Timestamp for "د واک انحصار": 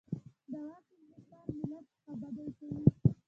0.51-1.47